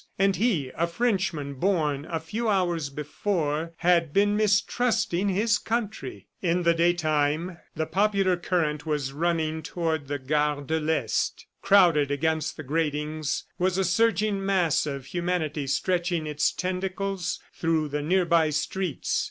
And 0.17 0.35
he, 0.35 0.69
a 0.73 0.87
Frenchman 0.87 1.53
born, 1.53 2.05
a 2.05 2.19
few 2.19 2.49
hours 2.49 2.89
before, 2.89 3.73
had 3.77 4.11
been 4.11 4.35
mistrusting 4.35 5.29
his 5.29 5.59
country!... 5.59 6.25
In 6.41 6.63
the 6.63 6.73
daytime 6.73 7.59
the 7.75 7.85
popular 7.85 8.35
current 8.35 8.83
was 8.87 9.13
running 9.13 9.61
toward 9.61 10.07
the 10.07 10.17
Gare 10.17 10.61
de 10.61 10.79
l'Est. 10.79 11.45
Crowded 11.61 12.09
against 12.09 12.57
the 12.57 12.63
gratings 12.63 13.43
was 13.59 13.77
a 13.77 13.83
surging 13.83 14.43
mass 14.43 14.87
of 14.87 15.05
humanity 15.05 15.67
stretching 15.67 16.25
its 16.25 16.51
tentacles 16.51 17.39
through 17.53 17.87
the 17.89 18.01
nearby 18.01 18.49
streets. 18.49 19.19